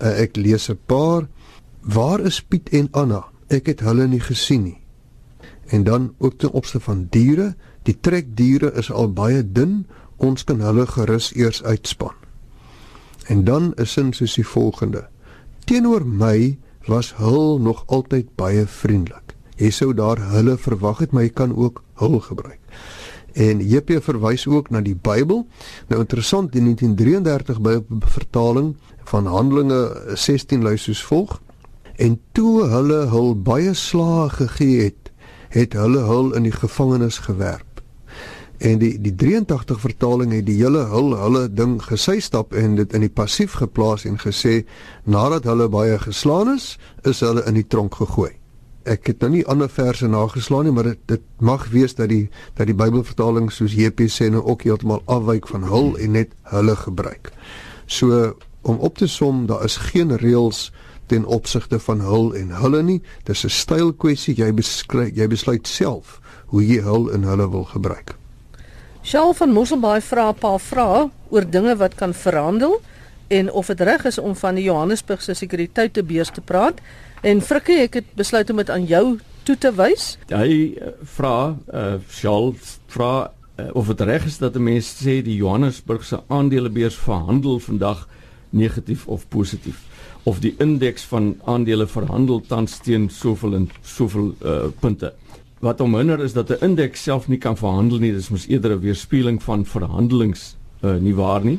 Uh, 0.00 0.20
ek 0.20 0.36
lees 0.36 0.68
'n 0.70 0.78
paar 0.86 1.28
Waar 1.80 2.20
is 2.20 2.42
Piet 2.42 2.68
en 2.68 2.88
Anna? 2.92 3.24
Ek 3.48 3.66
het 3.66 3.80
hulle 3.80 4.06
nie 4.06 4.20
gesien 4.20 4.62
nie. 4.62 4.79
En 5.70 5.84
dan 5.86 6.14
ook 6.18 6.38
ten 6.38 6.50
opsigte 6.50 6.80
van 6.80 7.06
diere, 7.10 7.54
die 7.86 7.94
trekdiere 8.00 8.72
is 8.74 8.90
al 8.90 9.12
baie 9.12 9.44
dun, 9.52 9.86
ons 10.16 10.44
kan 10.44 10.60
hulle 10.60 10.86
gerus 10.86 11.30
eers 11.34 11.62
uitspan. 11.62 12.16
En 13.30 13.44
dan 13.44 13.72
is 13.78 13.92
sin 13.94 14.12
soos 14.12 14.34
die 14.34 14.46
volgende: 14.46 15.06
Teenoor 15.64 16.06
my 16.06 16.58
was 16.90 17.14
hul 17.16 17.60
nog 17.62 17.84
altyd 17.86 18.34
baie 18.34 18.66
vriendelik. 18.66 19.36
Jy 19.60 19.70
sou 19.70 19.92
daar 19.94 20.18
hulle 20.32 20.56
verwag 20.58 21.04
het, 21.04 21.12
maar 21.12 21.22
jy 21.22 21.34
kan 21.36 21.54
ook 21.56 21.82
hul 22.00 22.18
gebruik. 22.20 22.58
En 23.32 23.60
JP 23.62 24.00
verwys 24.02 24.46
ook 24.46 24.70
na 24.74 24.80
die 24.82 24.96
Bybel. 24.96 25.44
Nou 25.88 26.00
interessant, 26.00 26.50
die 26.52 26.62
1933 26.64 27.60
Bybel 27.60 28.02
vertaling 28.10 28.74
van 29.12 29.26
Handelinge 29.26 30.16
16 30.16 30.62
lui 30.66 30.76
soos 30.78 31.04
volg: 31.06 31.38
En 31.96 32.18
toe 32.32 32.66
hulle 32.66 33.04
hul 33.12 33.36
baie 33.36 33.74
slae 33.74 34.28
gegee 34.34 34.82
het, 34.88 35.09
het 35.50 35.74
hulle 35.78 36.06
hul 36.06 36.32
in 36.38 36.46
die 36.46 36.54
gevangenis 36.54 37.18
gewerp. 37.26 37.82
En 38.60 38.78
die 38.78 38.92
die 39.00 39.14
83 39.16 39.80
vertaling 39.80 40.34
het 40.36 40.44
die 40.46 40.58
hele 40.58 40.84
hul 40.92 41.14
hulle 41.16 41.46
ding 41.48 41.78
gesy 41.82 42.18
stap 42.20 42.52
en 42.52 42.76
dit 42.76 42.92
in 42.92 43.06
die 43.06 43.12
passief 43.12 43.56
geplaas 43.56 44.04
en 44.04 44.20
gesê 44.20 44.64
nadat 45.04 45.48
hulle 45.48 45.70
baie 45.72 45.96
geslaan 45.98 46.52
is, 46.54 46.74
is 47.08 47.22
hulle 47.24 47.46
in 47.48 47.56
die 47.56 47.66
tronk 47.66 47.96
gegooi. 48.02 48.34
Ek 48.84 49.08
het 49.08 49.24
nou 49.24 49.30
nie 49.32 49.46
ander 49.48 49.68
verse 49.72 50.08
nageslaan 50.08 50.68
nie, 50.68 50.74
maar 50.76 50.90
dit 50.92 51.00
dit 51.08 51.24
mag 51.40 51.66
wees 51.72 51.96
dat 51.96 52.12
die 52.12 52.28
dat 52.58 52.68
die 52.68 52.76
Bybelvertaling 52.76 53.48
soos 53.52 53.72
JP 53.76 54.06
sê 54.12 54.28
nou 54.28 54.44
ook 54.44 54.68
heeltemal 54.68 55.02
afwyk 55.06 55.48
van 55.48 55.64
hul 55.64 55.94
en 55.96 56.16
net 56.20 56.36
hulle 56.52 56.76
gebruik. 56.76 57.32
So 57.86 58.36
om 58.62 58.76
op 58.76 58.98
te 59.00 59.08
som, 59.08 59.46
daar 59.48 59.64
is 59.64 59.76
geen 59.88 60.12
reëls 60.16 60.68
ten 61.10 61.26
opsigte 61.26 61.80
van 61.82 62.00
hul 62.06 62.30
en 62.38 62.52
hulle 62.62 62.82
nie. 62.86 63.00
Dis 63.26 63.44
'n 63.44 63.50
stylkwessie. 63.50 64.34
Jy 64.36 64.52
beskryf 64.54 65.16
jy 65.16 65.26
besluit 65.26 65.66
self 65.66 66.20
hoe 66.46 66.62
jy 66.66 66.80
hul 66.82 67.10
en 67.14 67.22
hulle 67.22 67.50
wil 67.50 67.64
gebruik. 67.64 68.14
Shaal 69.02 69.32
van 69.34 69.52
Mosselbaai 69.52 70.00
vra 70.00 70.28
'n 70.30 70.38
paar 70.38 70.60
vrae 70.60 71.10
oor 71.30 71.50
dinge 71.50 71.76
wat 71.76 71.94
kan 71.94 72.14
verhandel 72.14 72.80
en 73.28 73.52
of 73.52 73.66
dit 73.66 73.80
reg 73.80 74.04
is 74.04 74.18
om 74.18 74.36
van 74.36 74.54
die 74.54 74.64
Johannesburgse 74.64 75.34
sekuriteitebeurs 75.34 76.30
te 76.30 76.40
praat. 76.40 76.80
En 77.22 77.40
Frikkie, 77.40 77.78
ek 77.78 77.94
het 77.94 78.04
besluit 78.14 78.50
om 78.50 78.56
dit 78.56 78.70
aan 78.70 78.84
jou 78.84 79.18
toe 79.42 79.58
te 79.58 79.72
wys. 79.74 80.18
Hy 80.28 80.76
uh, 80.76 80.88
vra, 81.02 81.56
uh, 81.72 81.94
Shaal 82.10 82.54
vra 82.86 83.30
uh, 83.58 83.68
of 83.72 83.86
dit 83.86 84.00
reg 84.00 84.24
is 84.26 84.38
dat 84.38 84.54
'n 84.54 84.62
mens 84.62 84.86
sê 85.02 85.22
die 85.22 85.36
Johannesburgse 85.36 86.22
aandelebeurs 86.28 86.96
verhandel 86.96 87.58
vandag 87.58 88.08
negatief 88.50 89.06
of 89.06 89.28
positief 89.28 89.86
of 90.22 90.40
die 90.40 90.54
indeks 90.58 91.04
van 91.08 91.34
aandele 91.48 91.86
verhandel 91.86 92.42
tans 92.44 92.78
teen 92.84 93.08
soveel 93.08 93.54
en 93.54 93.70
soveel 93.82 94.34
uh, 94.44 94.68
punte. 94.80 95.12
Wat 95.60 95.80
omhinder 95.80 96.20
is 96.20 96.32
dat 96.32 96.50
'n 96.50 96.64
indeks 96.64 97.02
self 97.02 97.28
nie 97.28 97.38
kan 97.38 97.56
verhandel 97.56 97.98
nie, 97.98 98.12
dis 98.12 98.28
mos 98.28 98.46
eerder 98.48 98.76
'n 98.76 98.80
weerspieëling 98.80 99.42
van 99.42 99.64
verhandelings 99.64 100.56
uh, 100.82 100.96
nie 100.96 101.14
waar 101.14 101.44
nie. 101.44 101.58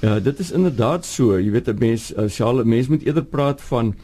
Uh, 0.00 0.20
dit 0.22 0.38
is 0.38 0.50
inderdaad 0.50 1.04
so, 1.04 1.38
jy 1.38 1.50
weet 1.50 1.68
'n 1.68 1.78
mens 1.78 2.12
uh, 2.16 2.28
jy 2.28 2.44
'n 2.44 2.68
mens 2.68 2.88
moet 2.88 3.02
eerder 3.02 3.24
praat 3.24 3.62
van 3.62 3.94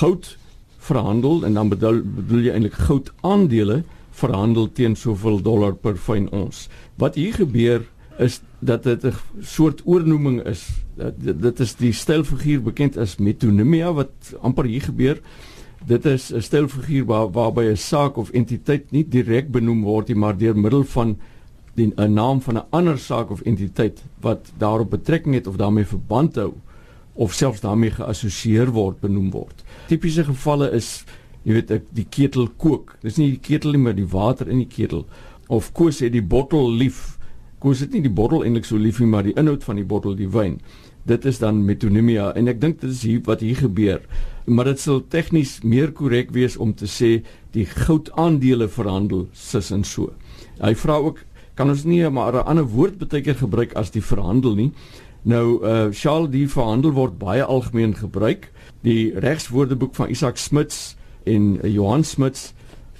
goud 0.00 0.36
verhandel 0.78 1.44
en 1.44 1.54
dan 1.54 1.68
bedoel, 1.68 2.02
bedoel 2.04 2.40
jy 2.40 2.52
eintlik 2.52 2.74
goud 2.74 3.12
aandele 3.20 3.84
verhandel 4.10 4.68
teen 4.72 4.96
soveel 4.96 5.40
dollar 5.42 5.74
per 5.74 5.96
fyn 5.96 6.30
ons. 6.30 6.68
Wat 6.96 7.14
hier 7.14 7.34
gebeur 7.34 7.84
is 8.18 8.40
dat 8.60 8.82
dit 8.82 9.04
'n 9.04 9.14
soort 9.40 9.80
oornoeming 9.84 10.42
is. 10.46 10.68
Dit, 11.00 11.40
dit 11.42 11.60
is 11.60 11.74
die 11.80 11.92
stylfiguur 11.96 12.62
bekend 12.62 12.98
as 13.00 13.16
metonymia 13.16 13.92
wat 13.96 14.32
amper 14.44 14.68
hier 14.68 14.84
gebeur. 14.84 15.20
Dit 15.88 16.04
is 16.04 16.30
'n 16.32 16.42
stylfiguur 16.42 17.04
waar 17.04 17.30
waarby 17.32 17.70
'n 17.70 17.76
saak 17.76 18.16
of 18.16 18.30
entiteit 18.30 18.92
nie 18.92 19.04
direk 19.04 19.50
benoem 19.50 19.82
word 19.82 20.08
nie, 20.08 20.16
maar 20.16 20.36
deur 20.36 20.56
middel 20.56 20.84
van 20.84 21.16
'n 21.76 22.12
naam 22.12 22.40
van 22.40 22.56
'n 22.56 22.66
ander 22.70 22.98
saak 22.98 23.30
of 23.30 23.40
entiteit 23.40 24.02
wat 24.20 24.52
daarop 24.58 24.90
betrekking 24.90 25.34
het 25.34 25.46
of 25.46 25.56
daarmee 25.56 25.86
verband 25.86 26.34
hou 26.34 26.52
of 27.14 27.32
selfs 27.32 27.60
daarmee 27.60 27.90
geassosieer 27.90 28.70
word 28.70 29.00
benoem 29.00 29.30
word. 29.30 29.64
Tipiese 29.88 30.24
gevalle 30.24 30.70
is 30.72 31.04
jy 31.42 31.52
weet 31.52 31.70
ek 31.70 31.82
die 31.92 32.06
ketel 32.08 32.48
kook. 32.56 32.96
Dis 33.00 33.16
nie 33.16 33.30
die 33.30 33.40
ketel 33.40 33.70
nie, 33.70 33.80
maar 33.80 33.94
die 33.94 34.08
water 34.08 34.48
in 34.48 34.58
die 34.58 34.66
ketel. 34.68 35.06
Of 35.48 35.72
Koos 35.72 36.00
het 36.00 36.12
die 36.12 36.22
bottel 36.22 36.70
lief 36.70 37.18
koos 37.60 37.82
dit 37.84 37.92
nie 37.92 38.04
die 38.06 38.12
bottel 38.12 38.44
eintlik 38.44 38.64
so 38.64 38.80
lief 38.80 39.00
nie, 39.02 39.08
maar 39.10 39.26
die 39.26 39.36
inhoud 39.38 39.64
van 39.66 39.76
die 39.80 39.84
bottel, 39.84 40.16
die 40.16 40.28
wyn. 40.32 40.58
Dit 41.08 41.24
is 41.24 41.38
dan 41.40 41.64
metonymia 41.64 42.30
en 42.36 42.48
ek 42.48 42.60
dink 42.60 42.80
dit 42.80 42.90
is 42.90 43.02
hier 43.06 43.22
wat 43.24 43.40
hier 43.40 43.56
gebeur. 43.56 44.00
Maar 44.46 44.72
dit 44.72 44.80
sal 44.80 45.02
tegnies 45.08 45.60
meer 45.62 45.92
korrek 45.92 46.32
wees 46.34 46.56
om 46.56 46.74
te 46.74 46.88
sê 46.90 47.20
die 47.54 47.66
goudaandele 47.66 48.68
verhandel 48.68 49.28
sis 49.32 49.70
en 49.70 49.84
so. 49.84 50.12
Hy 50.60 50.74
vra 50.74 50.98
ook 51.00 51.24
kan 51.54 51.70
ons 51.70 51.84
nie 51.84 52.08
maar 52.08 52.32
'n 52.32 52.46
ander 52.46 52.64
woord 52.64 52.98
baie 52.98 53.22
keer 53.22 53.36
gebruik 53.36 53.74
as 53.76 53.90
die 53.90 54.02
verhandel 54.02 54.54
nie. 54.54 54.72
Nou 55.22 55.60
uh 55.62 55.92
Charles 55.92 56.30
die 56.30 56.48
verhandel 56.48 56.92
word 56.92 57.18
baie 57.18 57.44
algemeen 57.44 57.94
gebruik. 57.94 58.50
Die 58.82 59.12
regswoordeboek 59.12 59.94
van 59.94 60.08
Isak 60.08 60.36
Smuts 60.36 60.96
en 61.24 61.60
Johan 61.62 62.04
Smuts 62.04 62.52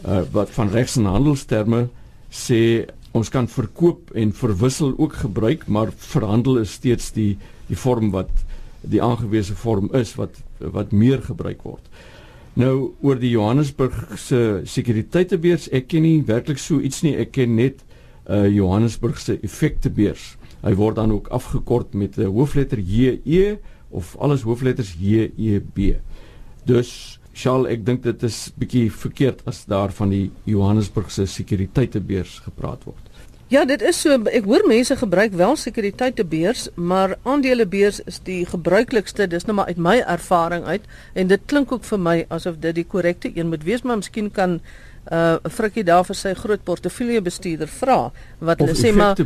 uh 0.04 0.23
wat 0.33 0.50
van 0.50 0.71
regs 0.71 0.97
en 0.97 1.04
handelsterme 1.04 1.88
sê 2.30 2.87
ons 3.12 3.28
kan 3.28 3.49
verkoop 3.49 4.12
en 4.14 4.33
verwissel 4.33 4.95
ook 4.99 5.12
gebruik, 5.25 5.66
maar 5.66 5.90
verhandel 5.97 6.59
is 6.59 6.73
steeds 6.73 7.11
die 7.12 7.38
die 7.70 7.78
vorm 7.78 8.10
wat 8.14 8.30
die 8.80 9.02
aangewese 9.02 9.54
vorm 9.58 9.90
is 9.96 10.14
wat 10.18 10.40
wat 10.60 10.92
meer 10.92 11.22
gebruik 11.24 11.62
word. 11.64 11.86
Nou 12.58 12.92
oor 13.00 13.20
die 13.20 13.30
Johannesburg 13.30 13.94
se 14.18 14.60
sekuriteitebeurs, 14.68 15.68
ek 15.72 15.88
ken 15.92 16.04
nie 16.04 16.18
werklik 16.26 16.58
so 16.60 16.80
iets 16.82 17.04
nie. 17.06 17.14
Ek 17.16 17.32
ken 17.38 17.54
net 17.56 17.84
uh 18.30 18.44
Johannesburgse 18.50 19.38
effektebeurs. 19.46 20.34
Hy 20.60 20.74
word 20.76 20.98
dan 21.00 21.12
ook 21.14 21.30
afgekort 21.32 21.94
met 21.94 22.18
'n 22.18 22.28
hoofletter 22.28 22.78
JE 22.78 23.58
of 23.90 24.16
alles 24.18 24.42
hoofletters 24.42 24.94
JEB. 24.98 26.00
Dus 26.64 27.18
Charles, 27.32 27.70
ek 27.72 27.86
dink 27.86 28.02
dit 28.02 28.22
is 28.22 28.50
bietjie 28.58 28.90
verkeerd 28.92 29.42
as 29.46 29.64
daar 29.64 29.92
van 29.92 30.10
die 30.10 30.30
Johannesburgse 30.44 31.26
sekuriteitebeurs 31.26 32.38
gepraat 32.44 32.84
word. 32.84 33.09
Ja, 33.50 33.64
dit 33.66 33.83
is 33.83 33.99
so 33.99 34.14
ek 34.30 34.45
hoor 34.47 34.62
mense 34.71 34.95
gebruik 34.95 35.33
wel 35.35 35.57
sekuriteitebeurs, 35.59 36.69
maar 36.78 37.16
aandelebeurs 37.26 37.97
is 38.07 38.21
die 38.23 38.45
gebruiklikste. 38.47 39.26
Dis 39.26 39.49
nou 39.49 39.57
maar 39.59 39.73
uit 39.73 39.80
my 39.83 39.97
ervaring 40.07 40.69
uit 40.69 40.87
en 41.19 41.33
dit 41.33 41.49
klink 41.50 41.73
ook 41.75 41.83
vir 41.88 41.99
my 41.99 42.14
asof 42.30 42.61
dit 42.62 42.78
die 42.78 42.85
korrekte 42.87 43.33
een 43.35 43.50
moet 43.50 43.66
wees, 43.66 43.83
maar 43.83 43.99
miskien 43.99 44.30
kan 44.30 44.61
uh 45.09 45.37
Frikkie 45.49 45.85
daar 45.85 46.04
vir 46.04 46.14
sy 46.14 46.35
groot 46.35 46.62
portefeulje 46.64 47.21
bestuurder 47.25 47.69
vra 47.69 48.12
wat 48.38 48.61
hulle 48.61 48.75
sê 48.76 48.92
maar 48.92 49.16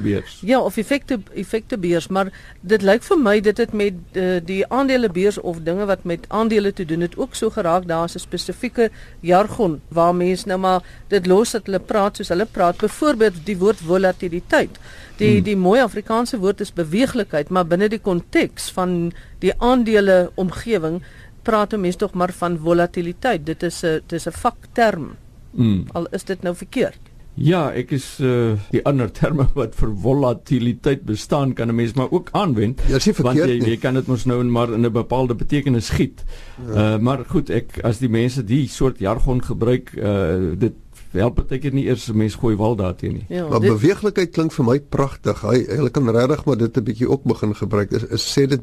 ja 0.40 0.60
of 0.60 0.76
effekte 0.76 1.18
effekte 1.34 1.76
beurs 1.76 2.06
maar 2.08 2.30
dit 2.62 2.82
lyk 2.82 3.02
vir 3.02 3.18
my 3.18 3.40
dit 3.40 3.58
het 3.58 3.72
met 3.72 3.94
uh, 4.14 4.38
die 4.38 4.62
aandelebeurs 4.70 5.40
of 5.40 5.58
dinge 5.66 5.86
wat 5.90 6.04
met 6.04 6.28
aandele 6.28 6.72
te 6.72 6.84
doen 6.84 7.00
het 7.00 7.16
ook 7.18 7.34
so 7.34 7.50
geraak. 7.50 7.86
Daar's 7.86 8.14
'n 8.14 8.18
spesifieke 8.18 8.90
jargon 9.20 9.80
waar 9.88 10.14
mense 10.14 10.48
nou 10.48 10.58
maar 10.58 10.82
dit 11.08 11.26
los 11.26 11.50
dat 11.50 11.66
hulle 11.66 11.80
praat 11.80 12.16
soos 12.16 12.28
hulle 12.28 12.46
praat. 12.46 12.76
Byvoorbeeld 12.76 13.46
die 13.46 13.58
woord 13.58 13.80
volatiliteit. 13.80 14.78
Die 15.16 15.34
hmm. 15.34 15.44
die 15.44 15.56
mooi 15.56 15.80
Afrikaanse 15.80 16.38
woord 16.38 16.60
is 16.60 16.72
beweeglikheid 16.72 17.48
maar 17.48 17.66
binne 17.66 17.88
die 17.88 18.00
konteks 18.00 18.70
van 18.70 19.12
die 19.38 19.52
aandele 19.58 20.30
omgewing 20.34 21.02
praat 21.42 21.76
mense 21.76 21.98
tog 21.98 22.12
maar 22.12 22.32
van 22.32 22.58
volatiliteit. 22.58 23.46
Dit 23.46 23.62
is 23.62 23.82
'n 23.84 24.00
dis 24.06 24.26
'n 24.26 24.32
vakterm 24.32 25.16
Mm. 25.54 25.84
Al 25.92 26.06
is 26.10 26.24
dit 26.24 26.42
nou 26.42 26.54
verkeerd. 26.54 27.12
Ja, 27.34 27.72
ek 27.74 27.90
is 27.96 28.04
uh 28.22 28.54
die 28.70 28.82
ander 28.86 29.08
terme 29.10 29.48
wat 29.58 29.74
vir 29.74 29.90
volatiliteit 30.04 31.02
bestaan 31.06 31.54
kan 31.58 31.68
'n 31.68 31.74
mens 31.74 31.94
maar 31.98 32.10
ook 32.10 32.28
aanwend. 32.32 32.80
Ja, 32.86 32.98
verkeerd, 32.98 33.22
want 33.26 33.38
jy 33.38 33.58
jy 33.58 33.76
kan 33.76 33.94
dit 33.94 34.06
mos 34.06 34.24
nou 34.24 34.42
maar 34.44 34.72
in 34.72 34.86
'n 34.86 34.92
bepaalde 34.92 35.34
betekenis 35.34 35.90
giet. 35.90 36.24
Ja. 36.66 36.94
Uh 36.94 37.02
maar 37.02 37.24
goed, 37.26 37.50
ek 37.50 37.80
as 37.82 37.98
die 37.98 38.08
mense 38.08 38.44
die 38.44 38.68
soort 38.68 38.98
jargon 38.98 39.42
gebruik, 39.42 39.90
uh 39.96 40.54
dit 40.58 40.72
help 41.10 41.36
dit 41.36 41.52
ek 41.52 41.72
nie 41.72 41.86
eers 41.86 42.06
mense 42.12 42.38
gooi 42.38 42.54
wal 42.56 42.76
daarteen 42.76 43.12
nie. 43.12 43.26
Ja, 43.28 43.48
maar 43.48 43.60
dit... 43.60 43.70
beweeglikheid 43.70 44.30
klink 44.30 44.52
vir 44.52 44.64
my 44.64 44.78
pragtig. 44.80 45.42
Hy 45.42 45.64
hulle 45.66 45.90
kan 45.90 46.10
regtig 46.10 46.44
maar 46.44 46.56
dit 46.56 46.76
'n 46.76 46.84
bietjie 46.84 47.10
ook 47.10 47.24
begin 47.24 47.54
gebruik. 47.54 47.90
Is, 47.92 48.04
is 48.04 48.38
sê 48.38 48.46
dit 48.46 48.62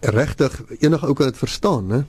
regtig 0.00 0.62
enige 0.80 1.06
ou 1.06 1.14
kan 1.14 1.26
dit 1.26 1.36
verstaan, 1.36 1.86
né? 1.86 2.04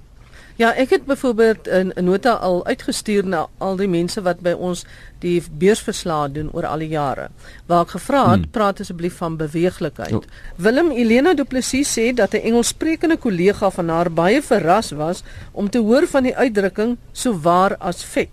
Ja, 0.55 0.69
ek 0.77 0.89
het 0.89 1.05
byvoorbeeld 1.05 1.67
'n 1.67 1.93
nota 2.03 2.31
al 2.31 2.65
uitgestuur 2.65 3.25
na 3.25 3.47
al 3.57 3.75
die 3.75 3.87
mense 3.87 4.21
wat 4.21 4.39
by 4.39 4.51
ons 4.51 4.85
die 5.19 5.43
beursverslae 5.51 6.31
doen 6.31 6.49
oor 6.53 6.65
al 6.65 6.77
die 6.77 6.87
jare. 6.87 7.29
Waar 7.65 7.81
ek 7.81 7.89
gevra 7.89 8.29
het, 8.29 8.39
hmm. 8.39 8.49
praat 8.49 8.79
asseblief 8.79 9.17
van 9.17 9.37
beweeglikheid. 9.37 10.09
Jo. 10.09 10.21
Willem 10.55 10.91
Elena 10.91 11.33
Du 11.33 11.43
Plessis 11.43 11.99
sê 11.99 12.13
dat 12.13 12.33
'n 12.33 12.37
Engelssprekende 12.43 13.17
kollega 13.17 13.69
van 13.69 13.89
haar 13.89 14.11
baie 14.11 14.41
verras 14.41 14.91
was 14.91 15.23
om 15.51 15.69
te 15.69 15.79
hoor 15.79 16.07
van 16.07 16.23
die 16.23 16.35
uitdrukking 16.35 16.97
so 17.11 17.39
waar 17.39 17.75
as 17.77 18.03
vet. 18.03 18.29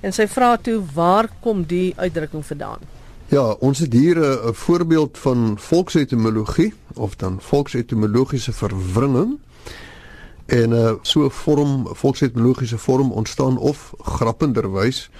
En 0.00 0.12
sy 0.12 0.28
vra 0.28 0.56
toe, 0.56 0.82
waar 0.94 1.28
kom 1.40 1.64
die 1.66 1.92
uitdrukking 1.96 2.46
vandaan? 2.46 2.78
Ja, 3.28 3.50
ons 3.60 3.78
het 3.78 3.92
hier 3.92 4.16
'n 4.16 4.54
voorbeeld 4.54 5.18
van 5.18 5.56
volksetimologie 5.58 6.74
of 6.94 7.16
dan 7.16 7.40
volksetimologiese 7.40 8.52
verwringing. 8.52 9.38
En 10.48 10.70
uh 10.72 10.92
so 11.02 11.24
'n 11.24 11.30
vorm, 11.30 11.86
volksetnologiese 11.92 12.78
vorm 12.78 13.12
ontstaan 13.12 13.58
of 13.58 13.92
grappenderwys 13.98 15.10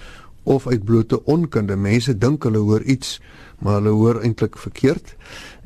of 0.43 0.67
uit 0.67 0.85
blote 0.85 1.25
onkunde. 1.25 1.77
Mense 1.77 2.19
dink 2.19 2.43
hulle 2.43 2.59
hoor 2.59 2.83
iets, 2.83 3.21
maar 3.59 3.75
hulle 3.75 3.89
hoor 3.89 4.21
eintlik 4.21 4.57
verkeerd 4.59 5.17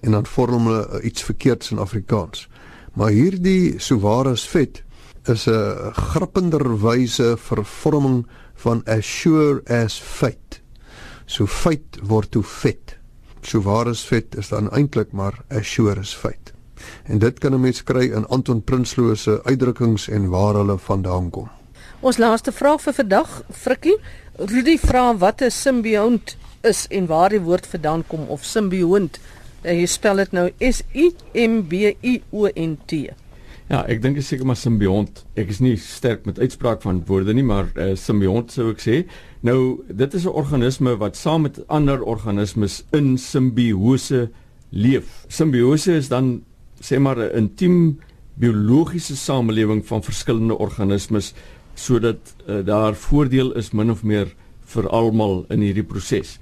en 0.00 0.10
dan 0.10 0.26
vorm 0.26 0.66
hulle 0.66 0.88
uh, 0.88 1.04
iets 1.04 1.22
verkeerds 1.22 1.70
in 1.70 1.78
Afrikaans. 1.78 2.48
Maar 2.92 3.10
hierdie 3.10 3.78
sowares 3.78 4.48
vet 4.48 4.82
is 5.24 5.46
'n 5.46 5.92
grappenderwyse 5.92 7.36
vervorming 7.38 8.26
van 8.54 8.82
as 8.84 9.06
sure 9.06 9.62
as 9.66 10.00
fate. 10.00 10.58
So 11.24 11.46
feit 11.46 11.98
word 12.02 12.30
toe 12.30 12.42
vet. 12.42 12.98
Sowares 13.40 14.04
vet 14.04 14.36
is 14.36 14.48
dan 14.48 14.70
eintlik 14.70 15.12
maar 15.12 15.44
as 15.48 15.66
sure 15.66 16.00
as 16.00 16.14
fate. 16.14 16.52
En 17.04 17.18
dit 17.18 17.38
kan 17.38 17.54
'n 17.54 17.60
mens 17.60 17.82
kry 17.82 18.12
in 18.12 18.26
Anton 18.26 18.62
Prinsloo 18.62 19.14
se 19.14 19.40
uitdrukkings 19.44 20.08
en 20.08 20.28
waar 20.28 20.54
hulle 20.54 20.78
vandaan 20.78 21.30
kom. 21.30 21.48
Ons 22.00 22.18
laaste 22.18 22.52
vraag 22.52 22.80
vir 22.80 22.92
vandag, 22.92 23.42
Frikkie. 23.50 23.98
Rudy 24.38 24.78
vra 24.78 25.16
wat 25.16 25.42
'n 25.42 25.50
simbiont 25.50 26.36
is 26.62 26.86
en 26.90 27.06
waar 27.06 27.28
die 27.28 27.40
woord 27.40 27.66
vandaan 27.66 28.04
kom 28.06 28.20
of 28.28 28.44
simbiont. 28.44 29.18
Jy 29.62 29.86
spel 29.86 30.16
dit 30.16 30.32
nou 30.32 30.50
S 30.58 30.82
I 30.94 31.12
M 31.34 31.62
B 31.68 31.94
I 32.02 32.22
O 32.30 32.48
N 32.54 32.78
T. 32.86 32.92
Ja, 33.70 33.84
ek 33.86 34.02
dink 34.02 34.18
dit 34.18 34.22
is 34.22 34.28
seker 34.28 34.46
maar 34.46 34.58
simbiont. 34.58 35.22
Ek 35.38 35.48
is 35.48 35.60
nie 35.60 35.76
sterk 35.76 36.26
met 36.26 36.38
uitspraak 36.38 36.82
van 36.82 37.04
woorde 37.06 37.32
nie, 37.32 37.44
maar 37.46 37.70
uh, 37.76 37.94
simbiont 37.94 38.52
sou 38.52 38.70
ek 38.70 38.82
sê. 38.82 39.04
Nou, 39.40 39.84
dit 39.88 40.14
is 40.14 40.24
'n 40.24 40.34
organisme 40.34 40.96
wat 40.96 41.16
saam 41.16 41.42
met 41.42 41.62
ander 41.68 42.02
organismes 42.02 42.84
in 42.92 43.18
simbiose 43.18 44.30
leef. 44.70 45.24
Simbiose 45.28 45.92
is 45.92 46.08
dan 46.08 46.42
sê 46.82 46.98
maar 46.98 47.18
'n 47.18 47.36
intiem 47.38 48.00
biologiese 48.34 49.16
samelewing 49.16 49.86
van 49.86 50.02
verskillende 50.02 50.58
organismes 50.58 51.32
sodat 51.74 52.34
uh, 52.46 52.64
daar 52.64 52.94
voordeel 52.94 53.52
is 53.56 53.72
min 53.72 53.90
of 53.90 54.02
meer 54.02 54.34
vir 54.74 54.88
almal 54.88 55.44
in 55.48 55.60
hierdie 55.60 55.86
proses. 55.86 56.38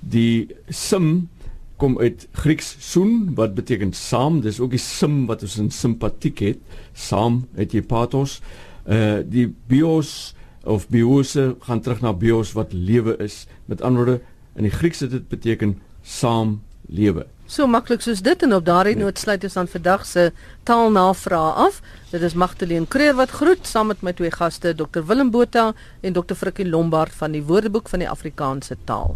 Die 0.00 0.48
sim 0.68 1.28
kom 1.76 1.98
uit 1.98 2.28
Grieks 2.32 2.76
soen 2.80 3.34
wat 3.34 3.54
beteken 3.54 3.92
saam, 3.92 4.40
dis 4.40 4.60
ook 4.60 4.70
die 4.70 4.82
sim 4.82 5.26
wat 5.26 5.42
ons 5.42 5.58
in 5.58 5.70
simpatiek 5.74 6.38
het, 6.44 6.60
saam 6.92 7.44
het 7.58 7.74
jy 7.74 7.82
pathos. 7.82 8.40
Uh 8.86 9.22
die 9.26 9.48
bios 9.68 10.34
of 10.64 10.88
biose 10.88 11.54
gaan 11.66 11.80
terug 11.80 12.00
na 12.00 12.12
bios 12.12 12.54
wat 12.56 12.72
lewe 12.72 13.16
is. 13.18 13.44
Met 13.66 13.82
ander 13.82 14.04
woorde 14.04 14.20
in 14.56 14.68
die 14.68 14.74
Grieks 14.74 15.00
het 15.00 15.10
dit 15.10 15.28
beteken 15.28 15.78
saam 16.02 16.60
lewe. 16.86 17.26
So 17.54 17.68
maklik 17.70 18.02
soos 18.02 18.18
dit 18.18 18.40
en 18.42 18.54
op 18.56 18.64
daardie 18.66 18.96
noot 18.98 19.20
sluit 19.20 19.44
ons 19.46 19.56
aan 19.60 19.68
vandag 19.70 20.00
se 20.10 20.22
taalnavraag 20.66 21.60
af. 21.66 21.76
Dit 22.10 22.24
is 22.26 22.34
Magdalene 22.34 22.88
Creer 22.90 23.14
wat 23.14 23.30
groet 23.30 23.62
saam 23.70 23.92
met 23.92 24.02
my 24.02 24.10
twee 24.18 24.32
gaste 24.34 24.72
Dr 24.74 25.04
Willem 25.06 25.30
Botha 25.30 25.68
en 26.02 26.16
Dr 26.16 26.34
Frikkie 26.34 26.66
Lombard 26.66 27.14
van 27.14 27.30
die 27.30 27.44
Woordeboek 27.46 27.92
van 27.92 28.02
die 28.02 28.10
Afrikaanse 28.10 28.74
taal. 28.90 29.14